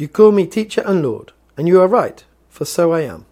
[0.00, 3.26] You call me teacher and Lord, and you are right, for so I am.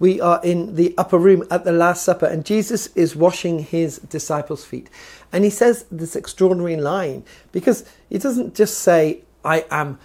[0.00, 3.98] We are in the upper room at the Last Supper, and Jesus is washing his
[3.98, 4.90] disciples' feet.
[5.32, 7.22] And he says this extraordinary line
[7.52, 10.00] because he doesn't just say, I am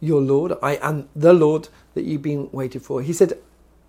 [0.00, 3.00] your Lord, I am the Lord that you've been waiting for.
[3.00, 3.38] He said,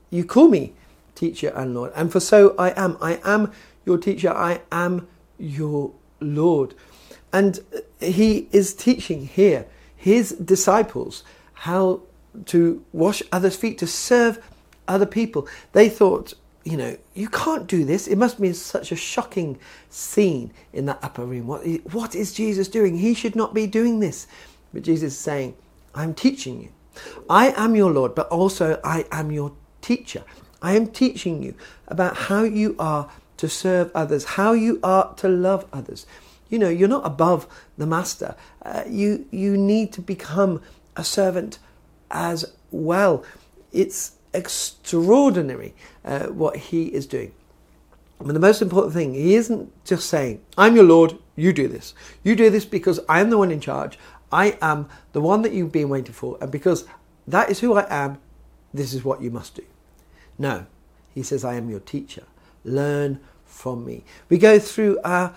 [0.10, 0.74] You call me
[1.18, 2.98] teacher and Lord, and for so I am.
[3.02, 3.52] I am
[3.86, 5.08] your teacher, I am
[5.38, 6.76] your Lord.
[7.34, 7.60] And
[8.00, 12.02] he is teaching here his disciples how
[12.46, 14.44] to wash others' feet, to serve
[14.88, 15.48] other people.
[15.74, 18.08] They thought, you know, you can't do this.
[18.08, 19.58] It must be such a shocking
[19.90, 21.48] scene in that upper room.
[21.48, 22.98] What is, what is Jesus doing?
[22.98, 24.28] He should not be doing this.
[24.74, 25.56] But Jesus is saying,
[25.96, 26.70] I'm teaching you.
[27.30, 30.24] I am your Lord, but also I am your teacher.
[30.62, 31.54] I am teaching you
[31.88, 36.06] about how you are to serve others, how you are to love others.
[36.50, 38.36] You know, you're not above the master.
[38.64, 40.62] Uh, you you need to become
[40.96, 41.60] a servant
[42.10, 43.24] as well.
[43.72, 45.74] It's extraordinary
[46.06, 47.34] uh, what he is doing.
[48.20, 51.94] But the most important thing, he isn't just saying, I'm your Lord, you do this.
[52.24, 54.00] You do this because I am the one in charge.
[54.32, 56.38] I am the one that you've been waiting for.
[56.42, 56.86] And because
[57.28, 58.18] that is who I am,
[58.74, 59.64] this is what you must do.
[60.38, 60.66] No,
[61.14, 62.24] he says, I am your teacher.
[62.64, 64.04] Learn from me.
[64.30, 65.34] We go through our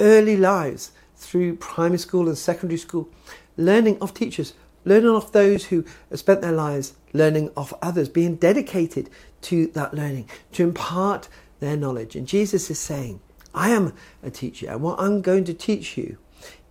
[0.00, 3.08] early lives, through primary school and secondary school,
[3.56, 8.36] learning of teachers, learning of those who have spent their lives learning of others, being
[8.36, 9.10] dedicated
[9.42, 11.28] to that learning, to impart
[11.60, 12.16] their knowledge.
[12.16, 13.20] And Jesus is saying,
[13.54, 16.18] I am a teacher, and what I'm going to teach you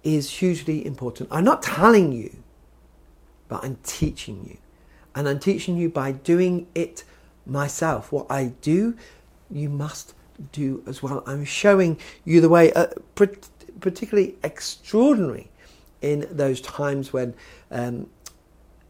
[0.04, 1.30] is hugely important.
[1.32, 2.38] I'm not telling you,
[3.48, 4.58] but I'm teaching you.
[5.14, 7.04] And I'm teaching you by doing it
[7.50, 8.12] myself.
[8.12, 8.96] What I do,
[9.52, 10.14] you must
[10.52, 11.24] do as well.
[11.26, 12.88] I'm showing you the way, uh,
[13.80, 15.50] particularly extraordinary
[16.02, 17.34] in those times when
[17.72, 18.10] um,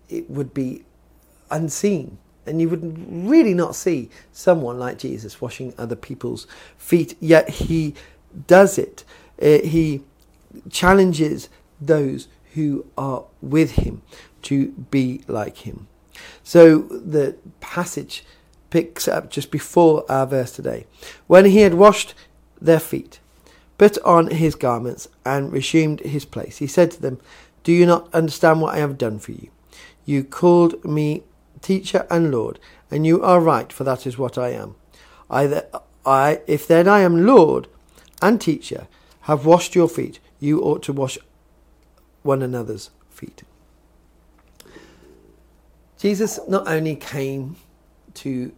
[0.10, 0.84] it would be
[1.50, 2.18] unseen.
[2.46, 7.94] And you would really not see someone like Jesus washing other people's feet, yet he
[8.48, 9.04] does it.
[9.42, 10.02] Uh, he
[10.70, 11.50] challenges
[11.80, 14.02] those who are with him
[14.42, 15.88] to be like him.
[16.44, 18.26] So the passage
[18.70, 20.86] picks up just before our verse today.
[21.28, 22.14] When he had washed
[22.62, 23.20] their feet,
[23.78, 27.20] put on his garments, and resumed his place, he said to them,
[27.64, 29.50] Do you not understand what I have done for you?
[30.06, 31.24] You called me
[31.62, 32.60] teacher and Lord,
[32.92, 34.76] and you are right, for that is what I am.
[35.30, 35.64] I,
[36.06, 37.68] I, if then I am Lord
[38.22, 38.88] and teacher,
[39.22, 41.18] have washed your feet, you ought to wash
[42.24, 43.44] one another's feet.
[45.98, 47.58] Jesus not only came
[48.16, 48.52] to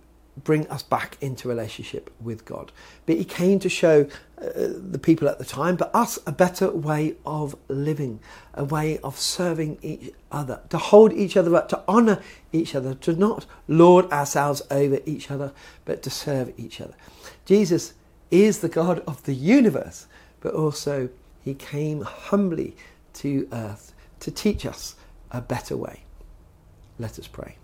[0.44, 2.72] bring us back into relationship with God.
[3.06, 4.08] But he came to show
[4.38, 8.20] uh, the people at the time, but us, a better way of living,
[8.54, 12.94] a way of serving each other, to hold each other up, to honour each other,
[12.96, 15.52] to not lord ourselves over each other,
[15.86, 16.94] but to serve each other.
[17.46, 17.94] Jesus
[18.32, 20.08] is the God of the universe,
[20.40, 21.10] but also
[21.44, 22.76] he came humbly
[23.16, 24.96] to earth to teach us
[25.32, 26.04] a better way.
[26.98, 27.58] Let us pray.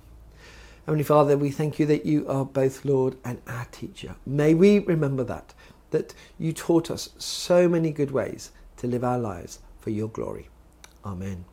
[0.88, 4.16] Heavenly Father, we thank you that you are both Lord and our teacher.
[4.26, 5.54] May we remember that,
[5.92, 10.48] that you taught us so many good ways to live our lives for your glory.
[11.04, 11.44] Amen.